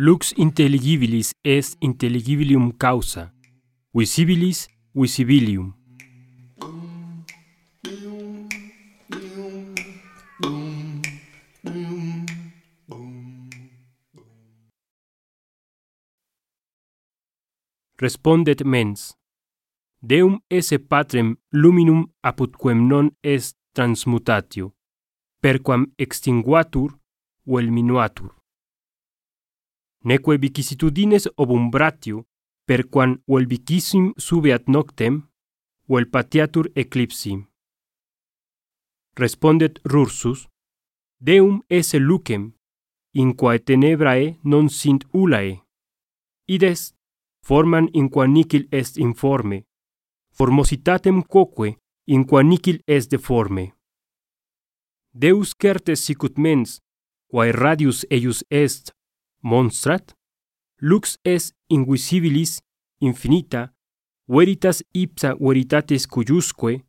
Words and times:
Lux 0.00 0.32
intelligibilis 0.38 1.32
est 1.44 1.76
intelligibilium 1.82 2.72
causa, 2.72 3.32
visibilis 3.92 4.68
visibilium. 4.94 5.77
respondet 18.00 18.64
mens. 18.64 19.16
Deum 20.00 20.40
esse 20.48 20.78
patrem 20.78 21.36
luminum 21.52 22.06
apud 22.22 22.56
quem 22.56 22.86
non 22.86 23.10
est 23.22 23.56
transmutatio, 23.74 24.72
perquam 25.40 25.86
extinguatur 25.98 26.98
vel 27.46 27.70
minuatur. 27.70 28.34
Neque 30.04 30.38
vicissitudines 30.38 31.28
obumbratio, 31.36 32.26
perquam 32.66 33.18
vel 33.26 33.46
vicissim 33.46 34.12
subeat 34.16 34.68
noctem, 34.68 35.22
vel 35.88 36.06
patiatur 36.06 36.70
eclipsi. 36.74 37.34
Respondet 39.16 39.80
Rursus, 39.84 40.46
Deum 41.20 41.62
esse 41.68 41.98
lucem, 41.98 42.52
in 43.14 43.34
quae 43.34 43.58
tenebrae 43.58 44.38
non 44.44 44.68
sint 44.68 45.02
ulae, 45.12 45.58
ides 46.46 46.94
forman 47.48 47.88
in 47.92 48.08
qua 48.12 48.26
nicil 48.26 48.66
est 48.70 48.98
informe, 48.98 49.62
formositatem 50.36 51.22
quoque 51.22 51.78
in 52.04 52.26
qua 52.28 52.42
nicil 52.42 52.82
est 52.86 53.10
deforme. 53.10 53.72
Deus 55.12 55.54
certes 55.56 55.96
sicut 56.04 56.36
mens, 56.36 56.78
quae 57.30 57.52
radius 57.52 58.04
eius 58.10 58.44
est, 58.50 58.92
monstrat, 59.40 60.12
lux 60.76 61.16
est 61.24 61.56
invisibilis 61.72 62.58
infinita, 63.00 63.72
veritas 64.28 64.84
ipsa 64.92 65.32
veritates 65.40 66.06
cuiusque 66.06 66.84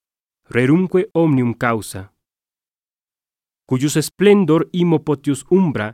rerumque 0.52 1.08
omnium 1.14 1.56
causa. 1.56 2.10
Cuius 3.66 3.96
splendor 4.02 4.68
imo 4.74 5.00
potius 5.00 5.46
umbra 5.52 5.94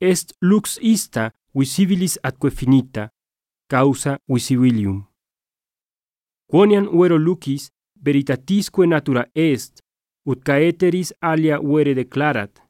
est 0.00 0.34
lux 0.40 0.78
ista 0.82 1.30
visibilis 1.54 2.18
atque 2.22 2.50
finita, 2.50 3.12
causa 3.72 4.18
visibilium. 4.28 4.98
Quonian 6.50 6.86
uero 6.92 7.16
lucis 7.18 7.70
veritatisque 8.06 8.86
natura 8.86 9.24
est, 9.34 9.80
ut 10.28 10.42
caeteris 10.44 11.14
alia 11.20 11.56
uere 11.60 11.94
declarat. 11.94 12.60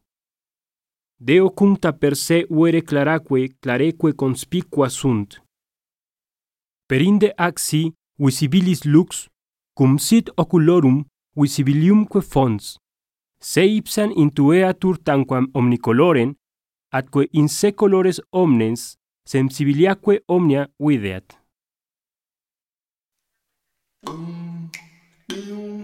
Deo 1.19 1.50
cuncta 1.50 1.91
per 1.92 2.14
se 2.17 2.39
uere 2.48 2.83
claraque 2.83 3.48
clareque 3.62 4.14
conspicua 4.14 4.89
sunt. 4.89 5.42
Perinde 6.86 7.33
ac 7.36 7.58
si 7.58 7.83
visibilis 8.19 8.84
lux, 8.84 9.27
cum 9.75 9.98
sit 9.98 10.30
oculorum 10.36 11.03
visibiliumque 11.34 12.23
fons, 12.23 12.77
se 13.41 13.67
ipsan 13.67 14.14
intueatur 14.14 15.03
tanquam 15.03 15.50
omnicoloren, 15.58 16.36
atque 16.92 17.27
in 17.33 17.48
se 17.48 17.73
colores 17.75 18.23
omnes 18.30 19.02
sensibiliaque 19.25 20.23
omnia 20.28 20.69
videat. 20.78 21.39
Mm, 24.06 24.70
mm, 25.31 25.82